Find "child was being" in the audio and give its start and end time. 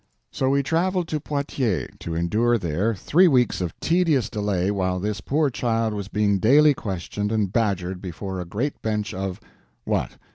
5.51-6.39